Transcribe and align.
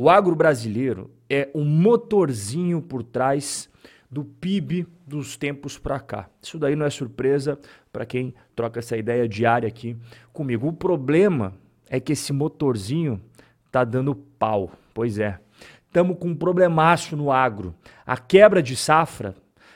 O 0.00 0.08
agro 0.08 0.36
brasileiro 0.36 1.10
é 1.28 1.50
um 1.52 1.64
motorzinho 1.64 2.80
por 2.80 3.02
trás 3.02 3.68
do 4.08 4.24
PIB 4.24 4.86
dos 5.04 5.36
tempos 5.36 5.76
para 5.76 5.98
cá. 5.98 6.30
Isso 6.40 6.56
daí 6.56 6.76
não 6.76 6.86
é 6.86 6.90
surpresa 6.90 7.58
para 7.92 8.06
quem 8.06 8.32
troca 8.54 8.78
essa 8.78 8.96
ideia 8.96 9.28
diária 9.28 9.66
aqui 9.66 9.96
comigo. 10.32 10.68
O 10.68 10.72
problema 10.72 11.52
é 11.90 11.98
que 11.98 12.12
esse 12.12 12.32
motorzinho 12.32 13.20
tá 13.72 13.82
dando 13.82 14.14
pau. 14.14 14.70
Pois 14.94 15.18
é. 15.18 15.40
Estamos 15.88 16.16
com 16.16 16.28
um 16.28 16.36
problemaço 16.36 17.16
no 17.16 17.32
agro. 17.32 17.74
A 18.06 18.16
quebra 18.16 18.62
de 18.62 18.76
safra 18.76 19.34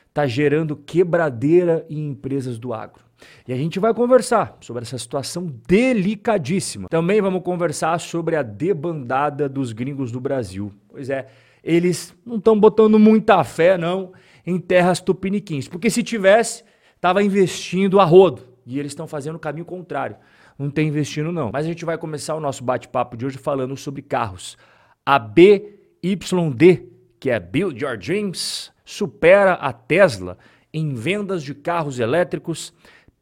está 0.09 0.25
gerando 0.25 0.77
quebradeira 0.77 1.85
em 1.91 2.11
empresas 2.11 2.61
do 2.61 2.73
agro. 2.73 3.03
E 3.47 3.53
a 3.53 3.57
gente 3.57 3.79
vai 3.79 3.93
conversar 3.93 4.57
sobre 4.61 4.83
essa 4.83 4.99
situação 4.99 5.53
delicadíssima. 5.67 6.89
Também 6.89 7.21
vamos 7.21 7.43
conversar 7.43 7.99
sobre 8.01 8.37
a 8.37 8.43
debandada 8.43 9.49
dos 9.49 9.73
gringos 9.73 10.13
do 10.13 10.21
Brasil. 10.21 10.73
Pois 10.89 11.11
é, 11.11 11.27
eles 11.63 12.15
não 12.25 12.37
estão 12.37 12.59
botando 12.59 12.99
muita 12.99 13.43
fé, 13.45 13.79
não, 13.79 14.13
em 14.47 14.59
terras 14.59 15.01
tupiniquins. 15.01 15.69
Porque 15.69 15.91
se 15.91 16.03
tivesse, 16.03 16.65
estava 16.95 17.23
investindo 17.23 18.01
a 18.01 18.05
rodo. 18.05 18.43
E 18.67 18.79
eles 18.79 18.93
estão 18.93 19.07
fazendo 19.07 19.37
o 19.37 19.41
caminho 19.41 19.65
contrário. 19.65 20.17
Não 20.59 20.71
tem 20.71 20.89
investindo, 20.89 21.33
não. 21.33 21.51
Mas 21.53 21.65
a 21.65 21.69
gente 21.69 21.85
vai 21.85 21.99
começar 21.99 22.35
o 22.35 22.41
nosso 22.41 22.63
bate-papo 22.63 23.17
de 23.17 23.27
hoje 23.27 23.39
falando 23.39 23.77
sobre 23.77 24.03
carros. 24.03 24.57
A 25.05 25.19
BYD, 25.19 26.89
que 27.19 27.31
é 27.31 27.41
Build 27.41 27.83
Your 27.83 27.97
Dreams, 27.97 28.71
supera 28.85 29.55
a 29.55 29.73
Tesla 29.73 30.39
em 30.73 30.95
vendas 30.95 31.43
de 31.43 31.55
carros 31.55 31.99
elétricos 31.99 32.73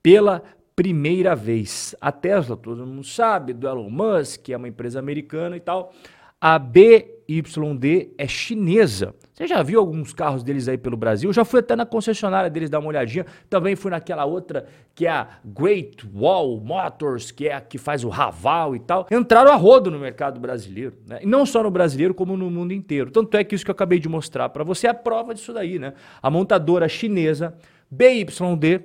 pela 0.03 0.43
primeira 0.75 1.35
vez. 1.35 1.95
A 2.01 2.11
Tesla, 2.11 2.57
todo 2.57 2.87
mundo 2.87 3.05
sabe, 3.05 3.53
do 3.53 3.69
Elon 3.69 3.91
Musk, 3.91 4.43
que 4.43 4.53
é 4.53 4.57
uma 4.57 4.69
empresa 4.69 4.99
americana 4.99 5.57
e 5.57 5.61
tal. 5.61 5.93
A 6.41 6.59
BYD 6.59 8.15
é 8.17 8.27
chinesa. 8.27 9.15
Você 9.35 9.47
já 9.47 9.63
viu 9.63 9.79
alguns 9.79 10.15
carros 10.15 10.43
deles 10.43 10.69
aí 10.69 10.79
pelo 10.79 10.97
Brasil? 10.97 11.29
Eu 11.29 11.35
já 11.35 11.45
fui 11.45 11.61
até 11.61 11.77
na 11.77 11.85
concessionária 11.85 12.49
deles 12.49 12.71
dar 12.71 12.79
uma 12.79 12.89
olhadinha. 12.89 13.27
Também 13.51 13.77
fui 13.77 13.91
naquela 13.91 14.25
outra 14.25 14.67
que 14.95 15.07
é 15.07 15.11
a 15.11 15.29
Great 15.45 16.09
Wall 16.15 16.59
Motors, 16.61 17.31
que 17.31 17.47
é 17.47 17.55
a 17.55 17.61
que 17.61 17.77
faz 17.77 18.05
o 18.05 18.09
Raval 18.09 18.75
e 18.75 18.81
tal. 18.81 19.07
Entraram 19.11 19.53
a 19.53 19.57
rodo 19.57 19.91
no 19.91 19.99
mercado 19.99 20.41
brasileiro. 20.41 20.95
Né? 21.07 21.21
E 21.23 21.27
não 21.27 21.45
só 21.45 21.63
no 21.63 21.71
brasileiro, 21.71 22.15
como 22.15 22.39
no 22.39 22.51
mundo 22.51 22.73
inteiro. 22.73 23.11
Tanto 23.11 23.37
é 23.37 23.45
que 23.45 23.55
isso 23.55 23.67
que 23.67 23.71
eu 23.71 23.75
acabei 23.75 23.99
de 23.99 24.09
mostrar 24.09 24.49
para 24.49 24.65
você 24.65 24.87
é 24.87 24.91
a 24.91 24.95
prova 24.95 25.35
disso 25.35 25.53
daí, 25.53 25.79
né? 25.79 25.93
A 26.23 26.31
montadora 26.31 26.89
chinesa 26.89 27.55
BYD, 27.91 28.85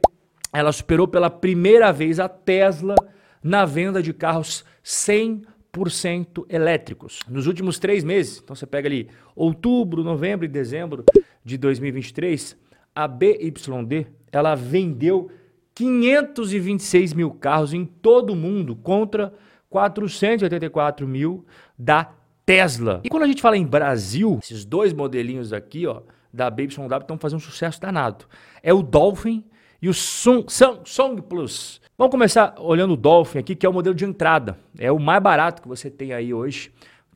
ela 0.58 0.72
superou 0.72 1.08
pela 1.08 1.30
primeira 1.30 1.92
vez 1.92 2.20
a 2.20 2.30
Tesla 2.30 2.96
na 3.44 3.66
venda 3.66 4.02
de 4.02 4.14
carros 4.14 4.64
100 4.84 5.44
100% 5.76 6.46
elétricos. 6.50 7.20
Nos 7.28 7.48
últimos 7.48 7.78
três 7.78 8.04
meses, 8.04 8.42
então 8.44 8.56
você 8.56 8.66
pega 8.66 8.88
ali 8.88 9.10
outubro, 9.36 10.04
novembro 10.04 10.46
e 10.46 10.48
dezembro 10.48 11.04
de 11.44 11.58
2023, 11.58 12.58
a 12.96 13.08
BYD 13.08 14.08
ela 14.32 14.56
vendeu 14.56 15.30
526 15.74 17.14
mil 17.14 17.32
carros 17.32 17.74
em 17.74 17.86
todo 17.86 18.32
o 18.32 18.36
mundo 18.36 18.76
contra 18.76 19.34
484 19.70 21.06
mil 21.06 21.46
da 21.78 22.12
Tesla. 22.46 23.02
E 23.04 23.10
quando 23.10 23.24
a 23.24 23.28
gente 23.28 23.42
fala 23.42 23.58
em 23.58 23.66
Brasil, 23.66 24.40
esses 24.42 24.64
dois 24.64 24.94
modelinhos 24.94 25.52
aqui, 25.52 25.86
ó, 25.86 26.02
da 26.34 26.50
BYD 26.50 26.74
estão 26.74 27.18
fazendo 27.18 27.38
um 27.38 27.42
sucesso 27.42 27.82
danado. 27.82 28.26
É 28.64 28.74
o 28.74 28.82
Dolphin 28.82 29.44
e 29.86 29.88
o 29.90 29.94
Song, 29.94 30.48
Song 30.84 31.22
Plus. 31.22 31.80
Vamos 31.96 32.10
começar 32.10 32.56
olhando 32.58 32.96
o 32.96 32.98
Dolphin 32.98 33.38
aqui, 33.38 33.56
que 33.56 33.68
é 33.68 33.70
o 33.70 33.74
modelo 33.74 33.94
de 33.94 34.04
entrada. 34.04 34.58
É 34.80 34.92
o 34.92 34.98
mais 34.98 35.22
barato 35.22 35.62
que 35.62 35.68
você 35.68 35.92
tem 35.92 36.12
aí 36.12 36.34
hoje. 36.34 36.72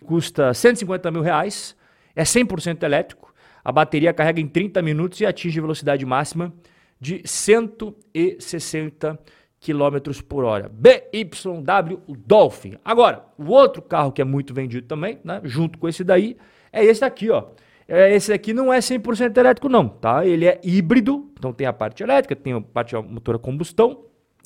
Custa 0.05 0.53
150 0.53 1.09
mil 1.09 1.23
reais, 1.23 1.75
é 2.15 2.21
100% 2.21 2.83
elétrico. 2.83 3.33
A 3.65 3.71
bateria 3.71 4.13
carrega 4.13 4.39
em 4.39 4.47
30 4.47 4.83
minutos 4.83 5.19
e 5.19 5.25
atinge 5.25 5.59
velocidade 5.59 6.05
máxima 6.05 6.53
de 7.01 7.23
160 7.25 9.19
km 9.59 10.21
por 10.27 10.43
hora. 10.43 10.69
BYW 10.71 12.03
Dolphin. 12.23 12.77
Agora, 12.85 13.25
o 13.35 13.45
outro 13.45 13.81
carro 13.81 14.11
que 14.11 14.21
é 14.21 14.25
muito 14.25 14.53
vendido 14.53 14.85
também, 14.85 15.17
né, 15.23 15.41
junto 15.43 15.79
com 15.79 15.89
esse 15.89 16.03
daí, 16.03 16.37
é 16.71 16.85
esse 16.85 17.01
daqui, 17.01 17.31
ó. 17.31 17.45
É, 17.91 18.15
esse 18.15 18.31
aqui 18.31 18.53
não 18.53 18.71
é 18.71 18.77
100% 18.77 19.35
elétrico 19.35 19.67
não, 19.67 19.89
tá? 19.89 20.23
Ele 20.23 20.45
é 20.45 20.61
híbrido, 20.63 21.31
então 21.33 21.51
tem 21.51 21.65
a 21.65 21.73
parte 21.73 22.03
elétrica, 22.03 22.35
tem 22.35 22.53
a 22.53 22.61
parte 22.61 22.95
motor 22.95 23.35
a 23.35 23.39
combustão, 23.39 24.05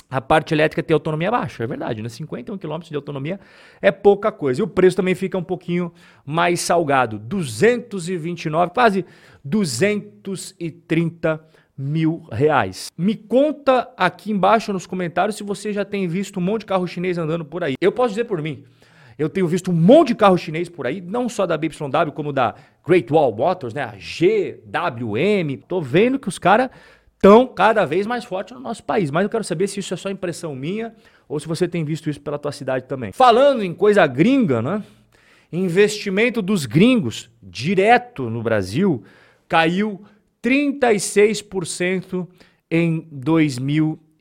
a 0.10 0.22
parte 0.22 0.54
elétrica 0.54 0.82
tem 0.82 0.94
autonomia 0.94 1.30
baixa, 1.30 1.62
é 1.62 1.68
verdade, 1.68 2.02
né? 2.02 2.08
51 2.08 2.58
km 2.58 2.80
de 2.80 2.96
autonomia 2.96 3.42
é 3.82 3.92
pouca 3.92 4.32
coisa. 4.32 4.62
E 4.62 4.64
o 4.64 4.68
preço 4.68 4.96
também 4.96 5.14
fica 5.14 5.38
um 5.38 5.44
pouquinho 5.44 5.92
mais 6.26 6.62
salgado, 6.62 7.20
229, 7.20 8.72
quase 8.72 9.06
230 9.44 11.46
mil 11.78 12.26
reais. 12.32 12.90
Me 12.98 13.14
conta 13.14 13.92
aqui 13.98 14.32
embaixo 14.32 14.72
nos 14.72 14.86
comentários 14.86 15.36
se 15.36 15.44
você 15.44 15.74
já 15.74 15.84
tem 15.84 16.08
visto 16.08 16.40
um 16.40 16.44
monte 16.44 16.62
de 16.62 16.68
carro 16.68 16.88
chinês 16.88 17.18
andando 17.18 17.44
por 17.44 17.62
aí. 17.62 17.74
Eu 17.82 17.92
posso 17.92 18.10
dizer 18.10 18.24
por 18.24 18.42
mim, 18.42 18.64
eu 19.18 19.30
tenho 19.30 19.48
visto 19.48 19.72
um 19.72 19.74
monte 19.74 20.10
de 20.10 20.16
carro 20.16 20.38
chinês 20.38 20.70
por 20.70 20.88
aí, 20.88 21.02
não 21.02 21.30
só 21.30 21.46
da 21.46 21.58
BYD, 21.58 21.78
como 22.14 22.34
da 22.34 22.56
Great 22.86 23.12
Wall 23.12 23.36
Motors, 23.36 23.74
né? 23.74 23.84
A 23.84 23.96
GWM. 23.96 25.58
Tô 25.68 25.82
vendo 25.82 26.20
que 26.20 26.28
os 26.28 26.40
caras 26.40 26.70
estão 27.16 27.48
cada 27.48 27.86
vez 27.86 28.06
mais 28.06 28.26
fortes 28.26 28.54
no 28.54 28.60
nosso 28.60 28.84
país. 28.84 29.10
Mas 29.10 29.24
eu 29.24 29.30
quero 29.30 29.44
saber 29.44 29.68
se 29.68 29.80
isso 29.80 29.94
é 29.94 29.98
só 29.98 30.10
impressão 30.10 30.56
minha 30.56 30.94
ou 31.28 31.40
se 31.40 31.48
você 31.48 31.68
tem 31.68 31.86
visto 31.86 32.10
isso 32.10 32.20
pela 32.20 32.38
tua 32.38 32.52
cidade 32.52 32.86
também. 32.86 33.12
Falando 33.14 33.64
em 33.64 33.74
coisa 33.74 34.06
gringa, 34.06 34.62
né? 34.62 34.84
Investimento 35.52 36.42
dos 36.42 36.66
gringos 36.66 37.30
direto 37.42 38.30
no 38.30 38.42
Brasil 38.42 39.04
caiu 39.48 40.04
36% 40.44 42.28
em 42.70 43.08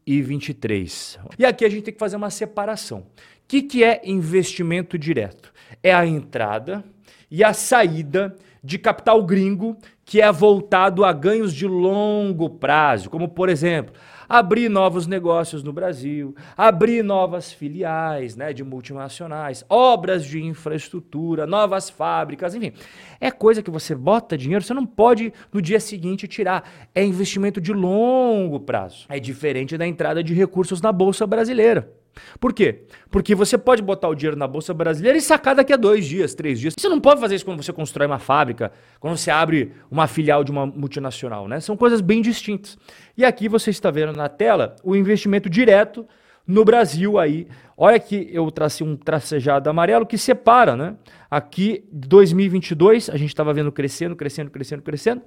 2023. 0.07 1.19
E 1.39 1.45
aqui 1.45 1.65
a 1.65 1.69
gente 1.69 1.85
tem 1.85 1.95
que 1.95 2.01
fazer 2.01 2.17
uma 2.17 2.31
separação. 2.31 3.01
O 3.01 3.07
que, 3.49 3.63
que 3.63 3.85
é 3.85 4.01
investimento 4.05 4.99
direto? 4.99 5.53
É 5.83 5.93
a 5.93 6.07
entrada 6.07 6.85
e 7.31 7.43
a 7.45 7.53
saída 7.53 8.37
de 8.63 8.79
capital 8.79 9.23
gringo 9.23 9.77
que 10.05 10.21
é 10.21 10.31
voltado 10.31 11.05
a 11.05 11.13
ganhos 11.13 11.53
de 11.53 11.67
longo 11.67 12.49
prazo, 12.51 13.11
como 13.11 13.29
por 13.29 13.49
exemplo, 13.49 13.95
abrir 14.29 14.69
novos 14.69 15.07
negócios 15.07 15.63
no 15.63 15.73
Brasil, 15.73 16.35
abrir 16.57 17.03
novas 17.03 17.53
filiais 17.53 18.37
né, 18.37 18.53
de 18.53 18.65
multinacionais, 18.65 19.65
obras 19.69 20.25
de 20.25 20.43
infraestrutura, 20.43 21.47
novas 21.47 21.91
fábricas, 21.91 22.55
enfim. 22.55 22.73
É 23.21 23.31
coisa 23.31 23.63
que 23.63 23.71
você 23.71 23.95
bota 23.95 24.39
dinheiro, 24.39 24.65
você 24.65 24.75
não 24.75 24.87
pode 24.87 25.33
no 25.53 25.61
dia 25.61 25.79
seguinte 25.79 26.27
tirar. 26.27 26.89
É 26.95 27.05
investimento 27.05 27.61
de 27.61 27.73
longo 27.73 28.61
prazo. 28.61 29.07
É 29.09 29.21
diferente 29.21 29.77
da 29.77 29.87
entrada 29.87 30.23
de 30.23 30.35
recursos 30.35 30.81
na 30.81 30.93
Bolsa 30.93 31.27
Brasileira. 31.27 32.02
Por 32.39 32.53
quê? 32.53 32.83
Porque 33.11 33.35
você 33.35 33.57
pode 33.57 33.83
botar 33.83 34.09
o 34.09 34.15
dinheiro 34.15 34.37
na 34.37 34.47
Bolsa 34.47 34.73
Brasileira 34.75 35.19
e 35.19 35.21
sacar 35.21 35.55
daqui 35.55 35.73
a 35.73 35.77
dois 35.77 36.07
dias, 36.07 36.35
três 36.35 36.59
dias. 36.59 36.75
Você 36.79 36.89
não 36.89 37.01
pode 37.01 37.21
fazer 37.21 37.35
isso 37.35 37.45
quando 37.45 37.63
você 37.63 37.73
constrói 37.73 38.07
uma 38.07 38.19
fábrica, 38.19 38.73
quando 39.01 39.17
você 39.17 39.31
abre 39.31 39.73
uma 39.91 40.07
filial 40.07 40.45
de 40.45 40.51
uma 40.51 40.67
multinacional, 40.67 41.49
né? 41.49 41.61
São 41.61 41.77
coisas 41.77 42.01
bem 42.01 42.23
distintas. 42.23 42.79
E 43.17 43.25
aqui 43.25 43.49
você 43.49 43.71
está 43.71 43.91
vendo 43.91 44.13
na 44.13 44.29
tela 44.29 44.77
o 44.83 44.97
investimento 44.97 45.49
direto 45.49 46.07
no 46.47 46.65
Brasil 46.65 47.19
aí. 47.19 47.47
Olha 47.77 47.99
que 47.99 48.29
eu 48.33 48.51
tracei 48.51 48.87
um 48.87 48.97
tracejado 48.97 49.69
amarelo 49.69 50.07
que 50.07 50.19
separa, 50.19 50.77
né? 50.77 50.97
Aqui 51.31 51.85
2022, 51.93 53.11
a 53.11 53.17
gente 53.17 53.31
estava 53.31 53.53
vendo 53.53 53.73
crescendo, 53.73 54.15
crescendo, 54.15 54.51
crescendo, 54.51 54.83
crescendo. 54.83 55.23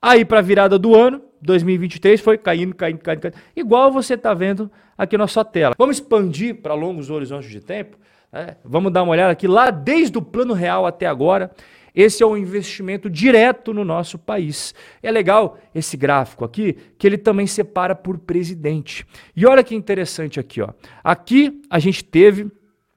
Aí 0.00 0.24
para 0.24 0.40
a 0.40 0.42
virada 0.42 0.78
do 0.78 0.94
ano, 0.94 1.22
2023, 1.44 2.20
foi 2.20 2.38
caindo, 2.38 2.74
caindo, 2.74 2.98
caindo, 2.98 3.20
caindo. 3.20 3.36
Igual 3.54 3.92
você 3.92 4.14
está 4.14 4.32
vendo 4.34 4.70
aqui 4.96 5.16
na 5.16 5.26
sua 5.26 5.44
tela. 5.44 5.74
Vamos 5.78 5.96
expandir 5.96 6.56
para 6.56 6.74
longos 6.74 7.10
horizontes 7.10 7.50
de 7.50 7.60
tempo? 7.60 7.98
Né? 8.32 8.56
Vamos 8.64 8.92
dar 8.92 9.02
uma 9.02 9.12
olhada 9.12 9.32
aqui 9.32 9.46
lá 9.46 9.70
desde 9.70 10.16
o 10.18 10.22
plano 10.22 10.54
real 10.54 10.86
até 10.86 11.06
agora. 11.06 11.50
Esse 11.94 12.24
é 12.24 12.26
um 12.26 12.36
investimento 12.36 13.08
direto 13.08 13.72
no 13.72 13.84
nosso 13.84 14.18
país. 14.18 14.74
É 15.00 15.12
legal 15.12 15.58
esse 15.72 15.96
gráfico 15.96 16.44
aqui, 16.44 16.76
que 16.98 17.06
ele 17.06 17.16
também 17.16 17.46
separa 17.46 17.94
por 17.94 18.18
presidente. 18.18 19.06
E 19.36 19.46
olha 19.46 19.62
que 19.62 19.76
interessante 19.76 20.40
aqui, 20.40 20.60
ó. 20.60 20.70
Aqui 21.04 21.62
a 21.70 21.78
gente 21.78 22.02
teve 22.02 22.50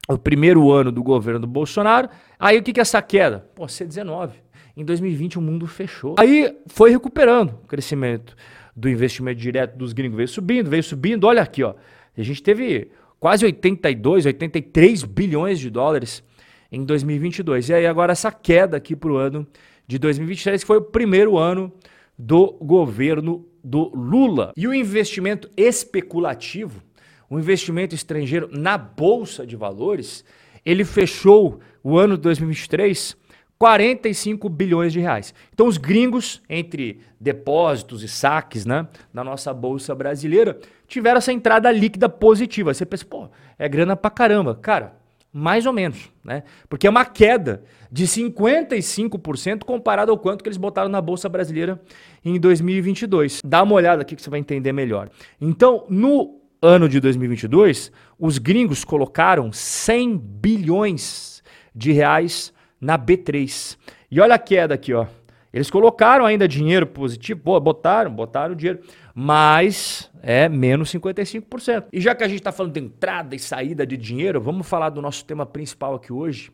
o 0.08 0.18
primeiro 0.18 0.72
ano 0.72 0.90
do 0.90 1.02
governo 1.02 1.38
do 1.38 1.46
Bolsonaro. 1.46 2.08
Aí 2.38 2.58
o 2.58 2.62
que, 2.62 2.72
que 2.72 2.80
é 2.80 2.82
essa 2.82 3.00
queda? 3.00 3.46
Pô, 3.54 3.66
C19. 3.66 4.30
Em 4.78 4.84
2020 4.84 5.38
o 5.38 5.42
mundo 5.42 5.66
fechou. 5.66 6.14
Aí 6.20 6.56
foi 6.68 6.92
recuperando 6.92 7.50
o 7.64 7.66
crescimento 7.66 8.36
do 8.76 8.88
investimento 8.88 9.40
direto 9.40 9.76
dos 9.76 9.92
gringos. 9.92 10.16
Veio 10.16 10.28
subindo, 10.28 10.70
veio 10.70 10.84
subindo. 10.84 11.24
Olha 11.24 11.42
aqui, 11.42 11.64
ó. 11.64 11.74
A 12.16 12.22
gente 12.22 12.40
teve 12.40 12.92
quase 13.18 13.44
82, 13.44 14.26
83 14.26 15.02
bilhões 15.02 15.58
de 15.58 15.68
dólares 15.68 16.22
em 16.70 16.84
2022. 16.84 17.70
E 17.70 17.74
aí 17.74 17.86
agora 17.88 18.12
essa 18.12 18.30
queda 18.30 18.76
aqui 18.76 18.94
para 18.94 19.10
o 19.10 19.16
ano 19.16 19.44
de 19.84 19.98
2023, 19.98 20.62
que 20.62 20.66
foi 20.68 20.76
o 20.76 20.82
primeiro 20.82 21.36
ano 21.36 21.72
do 22.16 22.52
governo 22.62 23.44
do 23.64 23.90
Lula. 23.92 24.52
E 24.56 24.68
o 24.68 24.72
investimento 24.72 25.50
especulativo, 25.56 26.80
o 27.28 27.36
investimento 27.36 27.96
estrangeiro 27.96 28.48
na 28.52 28.78
bolsa 28.78 29.44
de 29.44 29.56
valores, 29.56 30.24
ele 30.64 30.84
fechou 30.84 31.58
o 31.82 31.98
ano 31.98 32.16
de 32.16 32.22
2023 32.22 33.17
45 33.58 34.48
bilhões 34.48 34.92
de 34.92 35.00
reais. 35.00 35.34
Então 35.52 35.66
os 35.66 35.76
gringos, 35.76 36.40
entre 36.48 37.00
depósitos 37.20 38.02
e 38.02 38.08
saques 38.08 38.64
né, 38.64 38.86
na 39.12 39.24
nossa 39.24 39.52
bolsa 39.52 39.94
brasileira, 39.94 40.58
tiveram 40.86 41.18
essa 41.18 41.32
entrada 41.32 41.70
líquida 41.70 42.08
positiva. 42.08 42.72
Você 42.72 42.86
pensa, 42.86 43.04
pô, 43.04 43.28
é 43.58 43.68
grana 43.68 43.96
pra 43.96 44.10
caramba. 44.10 44.54
Cara, 44.54 44.96
mais 45.32 45.66
ou 45.66 45.72
menos, 45.72 46.10
né? 46.24 46.42
Porque 46.68 46.86
é 46.86 46.90
uma 46.90 47.04
queda 47.04 47.62
de 47.90 48.06
55% 48.06 49.64
comparado 49.64 50.10
ao 50.10 50.18
quanto 50.18 50.42
que 50.42 50.48
eles 50.48 50.56
botaram 50.56 50.88
na 50.88 51.00
bolsa 51.00 51.28
brasileira 51.28 51.80
em 52.24 52.38
2022. 52.38 53.40
Dá 53.44 53.62
uma 53.62 53.74
olhada 53.74 54.02
aqui 54.02 54.16
que 54.16 54.22
você 54.22 54.30
vai 54.30 54.40
entender 54.40 54.72
melhor. 54.72 55.10
Então, 55.40 55.84
no 55.88 56.40
ano 56.62 56.88
de 56.88 56.98
2022, 57.00 57.92
os 58.18 58.38
gringos 58.38 58.84
colocaram 58.84 59.52
100 59.52 60.16
bilhões 60.16 61.42
de 61.74 61.92
reais 61.92 62.52
na 62.80 62.98
B3. 62.98 63.76
E 64.10 64.20
olha 64.20 64.34
a 64.34 64.38
queda 64.38 64.74
aqui, 64.74 64.92
ó. 64.92 65.06
Eles 65.52 65.70
colocaram 65.70 66.26
ainda 66.26 66.46
dinheiro 66.46 66.86
positivo, 66.86 67.58
botaram, 67.58 68.10
botaram 68.10 68.54
dinheiro, 68.54 68.80
mas 69.14 70.10
é 70.22 70.48
menos 70.48 70.92
55%. 70.92 71.86
E 71.92 72.00
já 72.00 72.14
que 72.14 72.22
a 72.22 72.28
gente 72.28 72.38
está 72.38 72.52
falando 72.52 72.74
de 72.74 72.80
entrada 72.80 73.34
e 73.34 73.38
saída 73.38 73.86
de 73.86 73.96
dinheiro, 73.96 74.40
vamos 74.40 74.68
falar 74.68 74.90
do 74.90 75.00
nosso 75.00 75.24
tema 75.24 75.46
principal 75.46 75.94
aqui 75.94 76.12
hoje. 76.12 76.52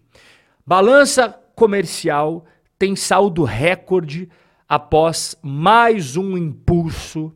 Balança 0.64 1.28
comercial 1.54 2.44
tem 2.78 2.94
saldo 2.94 3.42
recorde 3.42 4.28
após 4.68 5.36
mais 5.42 6.16
um 6.16 6.36
impulso 6.38 7.34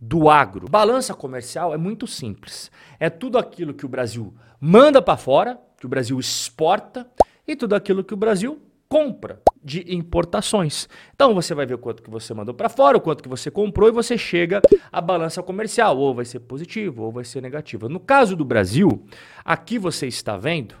do 0.00 0.30
agro. 0.30 0.68
Balança 0.68 1.14
comercial 1.14 1.74
é 1.74 1.76
muito 1.76 2.06
simples. 2.06 2.70
É 3.00 3.10
tudo 3.10 3.38
aquilo 3.38 3.74
que 3.74 3.86
o 3.86 3.88
Brasil 3.88 4.32
manda 4.60 5.02
para 5.02 5.16
fora, 5.16 5.58
que 5.78 5.86
o 5.86 5.88
Brasil 5.88 6.18
exporta, 6.20 7.06
e 7.48 7.56
tudo 7.56 7.74
aquilo 7.74 8.04
que 8.04 8.12
o 8.12 8.16
Brasil 8.16 8.60
compra 8.88 9.40
de 9.62 9.94
importações. 9.94 10.88
Então 11.14 11.34
você 11.34 11.54
vai 11.54 11.66
ver 11.66 11.78
quanto 11.78 12.02
que 12.02 12.10
você 12.10 12.32
mandou 12.32 12.54
para 12.54 12.68
fora, 12.68 12.96
o 12.96 13.00
quanto 13.00 13.22
que 13.22 13.28
você 13.28 13.50
comprou 13.50 13.88
e 13.88 13.92
você 13.92 14.16
chega 14.16 14.62
à 14.90 15.00
balança 15.00 15.42
comercial, 15.42 15.98
ou 15.98 16.14
vai 16.14 16.24
ser 16.24 16.40
positivo 16.40 17.02
ou 17.04 17.12
vai 17.12 17.24
ser 17.24 17.42
negativo. 17.42 17.88
No 17.88 18.00
caso 18.00 18.36
do 18.36 18.44
Brasil, 18.44 19.04
aqui 19.44 19.78
você 19.78 20.06
está 20.06 20.36
vendo 20.36 20.74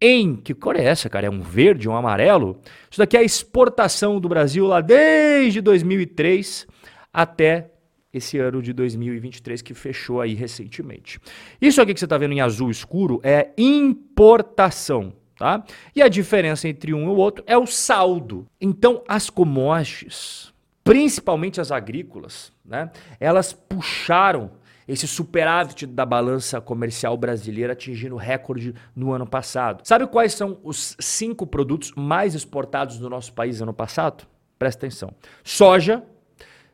em 0.00 0.34
que 0.34 0.54
cor 0.54 0.74
é 0.74 0.84
essa, 0.84 1.08
cara? 1.08 1.26
É 1.26 1.30
um 1.30 1.40
verde, 1.40 1.88
um 1.88 1.96
amarelo? 1.96 2.60
Isso 2.90 2.98
daqui 2.98 3.16
é 3.16 3.20
a 3.20 3.24
exportação 3.24 4.18
do 4.18 4.28
Brasil 4.28 4.66
lá 4.66 4.80
desde 4.80 5.60
2003 5.60 6.66
até 7.12 7.70
esse 8.12 8.38
ano 8.38 8.60
de 8.60 8.72
2023 8.72 9.62
que 9.62 9.72
fechou 9.72 10.20
aí 10.20 10.34
recentemente. 10.34 11.20
Isso 11.60 11.80
aqui 11.80 11.94
que 11.94 12.00
você 12.00 12.06
está 12.06 12.18
vendo 12.18 12.32
em 12.32 12.40
azul 12.40 12.70
escuro 12.70 13.20
é 13.22 13.50
importação. 13.56 15.12
Tá? 15.42 15.60
E 15.92 16.00
a 16.00 16.06
diferença 16.06 16.68
entre 16.68 16.94
um 16.94 17.02
e 17.02 17.08
o 17.08 17.16
outro 17.16 17.42
é 17.48 17.58
o 17.58 17.66
saldo. 17.66 18.46
Então, 18.60 19.02
as 19.08 19.28
commodities, 19.28 20.54
principalmente 20.84 21.60
as 21.60 21.72
agrícolas, 21.72 22.52
né, 22.64 22.92
elas 23.18 23.52
puxaram 23.52 24.52
esse 24.86 25.08
superávit 25.08 25.84
da 25.84 26.06
balança 26.06 26.60
comercial 26.60 27.16
brasileira 27.16 27.72
atingindo 27.72 28.14
recorde 28.14 28.72
no 28.94 29.12
ano 29.12 29.26
passado. 29.26 29.80
Sabe 29.82 30.06
quais 30.06 30.32
são 30.32 30.60
os 30.62 30.96
cinco 31.00 31.44
produtos 31.44 31.90
mais 31.96 32.36
exportados 32.36 32.98
do 32.98 33.10
nosso 33.10 33.32
país 33.32 33.60
ano 33.60 33.74
passado? 33.74 34.24
Presta 34.56 34.86
atenção: 34.86 35.12
soja, 35.42 36.04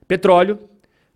petróleo, 0.07 0.59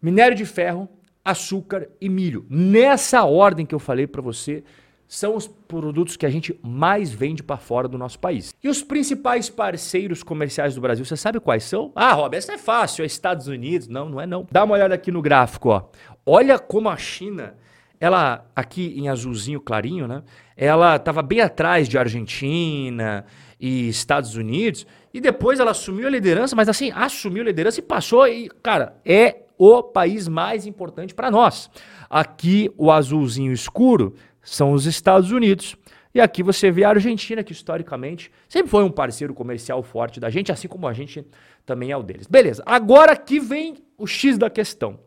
minério 0.01 0.35
de 0.35 0.47
ferro, 0.47 0.89
açúcar 1.23 1.87
e 2.01 2.09
milho. 2.09 2.47
Nessa 2.49 3.25
ordem 3.25 3.67
que 3.67 3.75
eu 3.75 3.79
falei 3.79 4.07
para 4.07 4.23
você 4.23 4.65
são 5.13 5.37
os 5.37 5.47
produtos 5.47 6.17
que 6.17 6.25
a 6.25 6.31
gente 6.31 6.59
mais 6.63 7.13
vende 7.13 7.43
para 7.43 7.59
fora 7.59 7.87
do 7.87 7.99
nosso 7.99 8.19
país. 8.19 8.55
E 8.65 8.69
os 8.71 8.83
principais 8.83 9.51
parceiros 9.51 10.23
comerciais 10.23 10.75
do 10.75 10.81
Brasil, 10.81 11.05
você 11.05 11.19
sabe 11.19 11.39
quais 11.39 11.65
são? 11.65 11.93
Ah, 11.95 12.15
Rob, 12.15 12.35
essa 12.35 12.55
é 12.55 12.59
fácil, 12.59 13.03
é 13.03 13.07
Estados 13.07 13.47
Unidos. 13.47 13.89
Não, 13.89 14.09
não 14.09 14.19
é 14.19 14.27
não. 14.27 14.47
Dá 14.51 14.65
uma 14.65 14.73
olhada 14.73 14.95
aqui 14.95 15.13
no 15.13 15.21
gráfico, 15.21 15.69
ó. 15.69 15.83
Olha 16.25 16.59
como 16.59 16.89
a 16.89 16.97
China, 16.97 17.55
ela 18.01 18.47
aqui 18.57 18.95
em 18.97 19.11
azulzinho 19.11 19.61
clarinho, 19.61 20.09
né? 20.09 20.23
Ela 20.57 20.97
estava 20.97 21.21
bem 21.21 21.43
atrás 21.43 21.91
de 21.91 21.99
Argentina 21.99 23.27
e 23.61 23.91
Estados 23.91 24.35
Unidos, 24.35 24.87
e 25.13 25.21
depois 25.21 25.61
ela 25.61 25.73
assumiu 25.73 26.07
a 26.07 26.11
liderança, 26.11 26.57
mas 26.57 26.71
assim, 26.71 26.91
assumiu 26.91 27.43
a 27.43 27.47
liderança 27.47 27.81
e 27.81 27.83
passou 27.83 28.27
e, 28.27 28.49
cara, 28.63 28.97
é 29.05 29.43
o 29.59 29.83
país 29.83 30.27
mais 30.27 30.67
importante 30.67 31.15
para 31.15 31.31
nós. 31.31 31.71
Aqui 32.09 32.73
o 32.79 32.91
azulzinho 32.91 33.53
escuro 33.53 34.15
são 34.43 34.73
os 34.73 34.87
Estados 34.87 35.31
Unidos. 35.31 35.77
E 36.15 36.21
aqui 36.21 36.43
você 36.43 36.71
vê 36.71 36.85
a 36.85 36.91
Argentina, 36.91 37.43
que 37.43 37.53
historicamente 37.53 38.31
sempre 38.47 38.71
foi 38.71 38.85
um 38.85 38.91
parceiro 38.91 39.33
comercial 39.33 39.83
forte 39.83 40.21
da 40.21 40.29
gente, 40.29 40.53
assim 40.53 40.69
como 40.69 40.87
a 40.87 40.93
gente 40.93 41.27
também 41.65 41.91
é 41.91 41.97
o 41.97 42.03
deles. 42.03 42.27
Beleza, 42.27 42.63
agora 42.67 43.13
aqui 43.13 43.41
vem 43.41 43.79
o 43.97 44.07
X 44.07 44.37
da 44.37 44.51
questão. 44.51 44.99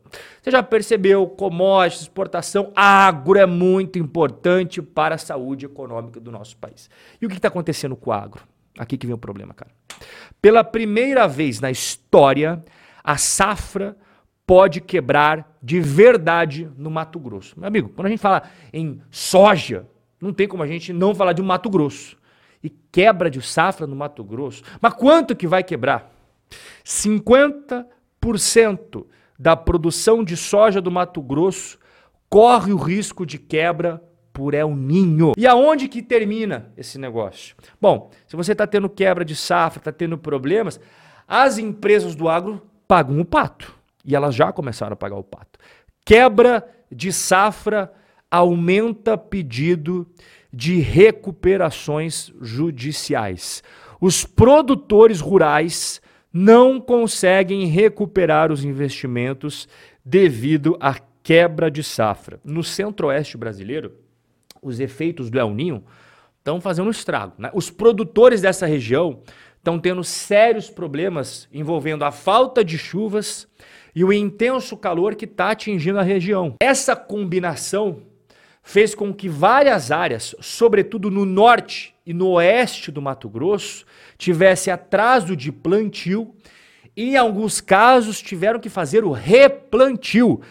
Você 0.41 0.49
já 0.49 0.63
percebeu, 0.63 1.27
commodities, 1.27 2.03
exportação, 2.03 2.71
agro 2.75 3.37
é 3.37 3.45
muito 3.45 3.99
importante 3.99 4.81
para 4.81 5.15
a 5.15 5.17
saúde 5.17 5.65
econômica 5.65 6.19
do 6.19 6.31
nosso 6.31 6.57
país. 6.57 6.89
E 7.21 7.25
o 7.25 7.29
que 7.29 7.35
está 7.35 7.49
acontecendo 7.49 7.95
com 7.95 8.09
o 8.09 8.13
agro? 8.13 8.41
Aqui 8.77 8.97
que 8.97 9.05
vem 9.05 9.13
o 9.13 9.17
problema, 9.17 9.53
cara. 9.53 9.71
Pela 10.41 10.63
primeira 10.63 11.27
vez 11.27 11.59
na 11.59 11.69
história, 11.69 12.63
a 13.03 13.17
safra 13.17 13.95
pode 14.45 14.81
quebrar 14.81 15.57
de 15.61 15.79
verdade 15.79 16.69
no 16.77 16.91
Mato 16.91 17.19
Grosso. 17.19 17.59
Meu 17.59 17.67
amigo, 17.67 17.89
quando 17.89 18.07
a 18.07 18.09
gente 18.09 18.19
fala 18.19 18.43
em 18.71 19.01
soja, 19.09 19.87
não 20.21 20.31
tem 20.31 20.47
como 20.47 20.63
a 20.63 20.67
gente 20.67 20.93
não 20.93 21.15
falar 21.15 21.33
de 21.33 21.41
um 21.41 21.45
Mato 21.45 21.69
Grosso. 21.69 22.15
E 22.63 22.69
quebra 22.69 23.29
de 23.29 23.41
safra 23.41 23.85
no 23.85 23.95
Mato 23.95 24.23
Grosso. 24.23 24.63
Mas 24.81 24.93
quanto 24.93 25.35
que 25.35 25.47
vai 25.47 25.63
quebrar? 25.63 26.11
50% 26.83 29.05
da 29.37 29.55
produção 29.55 30.23
de 30.23 30.37
soja 30.37 30.81
do 30.81 30.91
Mato 30.91 31.21
Grosso 31.21 31.77
corre 32.29 32.73
o 32.73 32.77
risco 32.77 33.25
de 33.25 33.37
quebra 33.37 34.01
por 34.31 34.53
El 34.53 34.75
Ninho. 34.75 35.33
E 35.37 35.47
aonde 35.47 35.87
que 35.87 36.01
termina 36.01 36.71
esse 36.75 36.97
negócio? 36.97 37.55
Bom, 37.79 38.11
se 38.27 38.35
você 38.35 38.51
está 38.51 38.67
tendo 38.67 38.89
quebra 38.89 39.23
de 39.23 39.35
safra, 39.35 39.79
está 39.79 39.91
tendo 39.91 40.17
problemas, 40.17 40.79
as 41.27 41.57
empresas 41.57 42.15
do 42.15 42.27
agro 42.27 42.61
pagam 42.87 43.19
o 43.19 43.25
pato. 43.25 43.74
E 44.05 44.15
elas 44.15 44.35
já 44.35 44.51
começaram 44.51 44.93
a 44.93 44.97
pagar 44.97 45.17
o 45.17 45.23
pato. 45.23 45.59
Quebra 46.05 46.67
de 46.91 47.11
safra 47.11 47.91
aumenta 48.29 49.17
pedido 49.17 50.07
de 50.53 50.79
recuperações 50.79 52.31
judiciais. 52.39 53.63
Os 53.99 54.23
produtores 54.23 55.19
rurais 55.19 56.01
não 56.31 56.79
conseguem 56.79 57.65
recuperar 57.65 58.51
os 58.51 58.63
investimentos 58.63 59.67
devido 60.03 60.77
à 60.79 60.95
quebra 61.23 61.71
de 61.71 61.83
safra. 61.83 62.39
No 62.43 62.63
centro-oeste 62.63 63.37
brasileiro, 63.37 63.93
os 64.61 64.79
efeitos 64.79 65.29
do 65.29 65.39
El 65.39 65.51
Ninho 65.51 65.83
estão 66.37 66.61
fazendo 66.61 66.87
um 66.87 66.91
estrago. 66.91 67.33
Né? 67.37 67.49
Os 67.53 67.71
produtores 67.71 68.41
dessa 68.41 68.65
região 68.65 69.21
estão 69.57 69.79
tendo 69.79 70.03
sérios 70.03 70.69
problemas 70.69 71.47
envolvendo 71.51 72.05
a 72.05 72.11
falta 72.11 72.63
de 72.63 72.77
chuvas 72.77 73.47
e 73.95 74.03
o 74.03 74.11
intenso 74.11 74.75
calor 74.75 75.15
que 75.15 75.23
está 75.25 75.51
atingindo 75.51 75.97
a 75.97 76.03
região. 76.03 76.55
Essa 76.59 76.95
combinação 76.95 78.01
fez 78.61 78.93
com 78.93 79.13
que 79.13 79.29
várias 79.29 79.91
áreas, 79.91 80.35
sobretudo 80.41 81.09
no 81.09 81.23
norte 81.23 81.95
e 82.05 82.13
no 82.13 82.31
oeste 82.31 82.91
do 82.91 83.01
Mato 83.01 83.29
Grosso, 83.29 83.85
tivesse 84.17 84.69
atraso 84.69 85.35
de 85.35 85.51
plantio 85.51 86.35
e, 86.97 87.11
em 87.11 87.17
alguns 87.17 87.61
casos, 87.61 88.21
tiveram 88.21 88.59
que 88.59 88.69
fazer 88.69 89.05
o 89.05 89.11
replantio. 89.11 90.41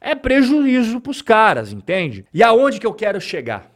É 0.00 0.14
prejuízo 0.14 1.00
para 1.00 1.10
os 1.10 1.22
caras, 1.22 1.72
entende? 1.72 2.26
E 2.34 2.42
aonde 2.42 2.80
que 2.80 2.86
eu 2.86 2.94
quero 2.94 3.20
chegar? 3.20 3.70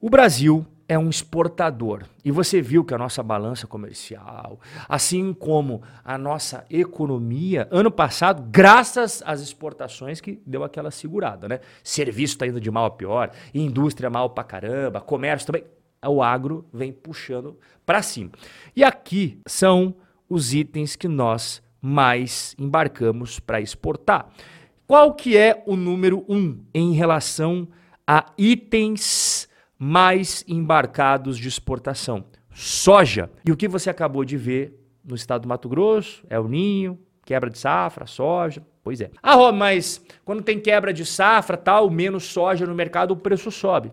O 0.00 0.10
Brasil 0.10 0.66
é 0.88 0.98
um 0.98 1.08
exportador. 1.08 2.04
E 2.24 2.30
você 2.30 2.60
viu 2.60 2.84
que 2.84 2.94
a 2.94 2.98
nossa 2.98 3.22
balança 3.22 3.66
comercial, 3.66 4.58
assim 4.88 5.32
como 5.32 5.82
a 6.04 6.18
nossa 6.18 6.64
economia, 6.70 7.66
ano 7.70 7.90
passado, 7.90 8.42
graças 8.50 9.22
às 9.24 9.40
exportações 9.40 10.20
que 10.20 10.40
deu 10.46 10.62
aquela 10.62 10.90
segurada, 10.90 11.48
né? 11.48 11.60
Serviço 11.82 12.34
está 12.34 12.46
indo 12.46 12.60
de 12.60 12.70
mal 12.70 12.86
a 12.86 12.90
pior, 12.90 13.30
indústria 13.54 14.10
mal 14.10 14.30
pra 14.30 14.44
caramba, 14.44 15.00
comércio 15.00 15.46
também. 15.46 15.64
O 16.06 16.22
agro 16.22 16.66
vem 16.72 16.92
puxando 16.92 17.58
para 17.86 18.02
cima. 18.02 18.30
E 18.76 18.84
aqui 18.84 19.40
são 19.46 19.94
os 20.28 20.52
itens 20.52 20.96
que 20.96 21.08
nós 21.08 21.62
mais 21.80 22.54
embarcamos 22.58 23.40
para 23.40 23.60
exportar. 23.60 24.28
Qual 24.86 25.14
que 25.14 25.36
é 25.36 25.62
o 25.66 25.76
número 25.76 26.24
um 26.28 26.60
em 26.74 26.92
relação 26.92 27.66
a 28.06 28.26
itens 28.36 29.48
mais 29.84 30.42
embarcados 30.48 31.36
de 31.36 31.46
exportação. 31.46 32.24
Soja. 32.50 33.30
E 33.46 33.52
o 33.52 33.56
que 33.56 33.68
você 33.68 33.90
acabou 33.90 34.24
de 34.24 34.34
ver 34.34 34.82
no 35.04 35.14
estado 35.14 35.42
do 35.42 35.48
Mato 35.48 35.68
Grosso 35.68 36.24
é 36.30 36.40
o 36.40 36.48
ninho, 36.48 36.98
quebra 37.22 37.50
de 37.50 37.58
safra, 37.58 38.06
soja. 38.06 38.66
Pois 38.82 39.02
é. 39.02 39.10
Ah, 39.22 39.34
Rob, 39.34 39.58
mas 39.58 40.02
quando 40.24 40.42
tem 40.42 40.58
quebra 40.58 40.90
de 40.90 41.04
safra, 41.04 41.58
tal, 41.58 41.90
menos 41.90 42.24
soja 42.24 42.66
no 42.66 42.74
mercado, 42.74 43.10
o 43.10 43.16
preço 43.16 43.50
sobe. 43.50 43.92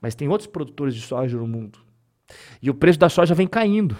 Mas 0.00 0.14
tem 0.14 0.28
outros 0.28 0.46
produtores 0.46 0.94
de 0.94 1.00
soja 1.00 1.36
no 1.36 1.48
mundo. 1.48 1.80
E 2.62 2.70
o 2.70 2.74
preço 2.74 3.00
da 3.00 3.08
soja 3.08 3.34
vem 3.34 3.48
caindo. 3.48 3.96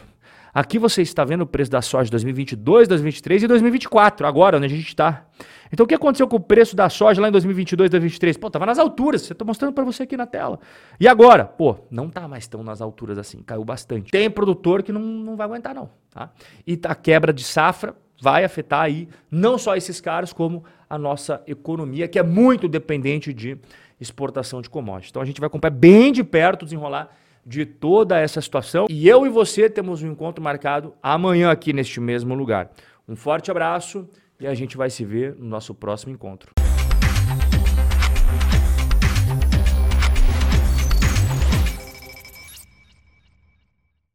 Aqui 0.59 0.77
você 0.77 1.03
está 1.03 1.25
vendo 1.25 1.43
o 1.43 1.47
preço 1.47 1.71
da 1.71 1.81
soja 1.81 2.07
de 2.07 2.11
2022, 2.11 2.89
2023 2.89 3.45
e 3.45 3.47
2024, 3.47 4.27
agora 4.27 4.57
onde 4.57 4.67
a 4.67 4.69
gente 4.69 4.89
está. 4.89 5.25
Então 5.73 5.85
o 5.85 5.87
que 5.87 5.95
aconteceu 5.95 6.27
com 6.27 6.35
o 6.35 6.41
preço 6.41 6.75
da 6.75 6.89
soja 6.89 7.23
lá 7.23 7.29
em 7.29 7.31
2022, 7.31 7.89
2023? 7.89 8.37
Pô, 8.37 8.51
tava 8.51 8.67
nas 8.67 8.77
alturas, 8.77 9.31
eu 9.31 9.37
tô 9.37 9.45
mostrando 9.45 9.73
para 9.73 9.85
você 9.85 10.03
aqui 10.03 10.17
na 10.17 10.27
tela. 10.27 10.59
E 10.99 11.07
agora? 11.07 11.45
Pô, 11.45 11.77
não 11.89 12.11
tá 12.11 12.27
mais 12.27 12.49
tão 12.49 12.65
nas 12.65 12.81
alturas 12.81 13.19
assim, 13.19 13.41
caiu 13.41 13.65
bastante. 13.65 14.11
Tem 14.11 14.29
produtor 14.29 14.83
que 14.83 14.91
não, 14.91 15.01
não 15.01 15.37
vai 15.37 15.47
aguentar 15.47 15.73
não, 15.73 15.91
tá? 16.11 16.29
E 16.67 16.77
a 16.83 16.95
quebra 16.97 17.33
de 17.33 17.45
safra 17.45 17.95
vai 18.21 18.43
afetar 18.43 18.81
aí 18.81 19.09
não 19.31 19.59
só 19.59 19.77
esses 19.77 20.01
caras, 20.01 20.33
como 20.33 20.65
a 20.91 20.99
nossa 20.99 21.41
economia, 21.47 22.09
que 22.09 22.19
é 22.19 22.23
muito 22.25 22.67
dependente 22.67 23.33
de 23.33 23.57
exportação 24.01 24.61
de 24.61 24.69
commodities. 24.69 25.11
Então 25.11 25.23
a 25.23 25.25
gente 25.25 25.39
vai 25.39 25.47
acompanhar 25.47 25.71
bem 25.77 26.11
de 26.11 26.25
perto 26.25 26.65
desenrolar 26.65 27.17
de 27.49 27.65
toda 27.65 28.21
essa 28.21 28.43
situação. 28.43 28.87
E 28.91 29.09
eu 29.09 29.25
e 29.25 29.31
você 29.31 29.71
temos 29.71 30.03
um 30.03 30.13
encontro 30.13 30.45
marcado 30.45 30.93
amanhã 31.03 31.51
aqui 31.51 31.73
neste 31.73 31.99
mesmo 31.99 32.35
lugar. 32.35 32.71
Um 33.09 33.17
forte 33.17 33.51
abraço 33.51 34.07
e 34.39 34.47
a 34.47 34.53
gente 34.53 34.77
vai 34.77 34.91
se 34.91 35.03
ver 35.03 35.35
no 35.35 35.47
nosso 35.47 35.75
próximo 35.75 36.13
encontro. 36.13 36.58